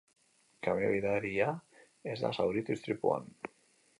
[0.67, 1.51] Kamioi gidaria
[2.13, 3.29] ez da zauritu istripuan.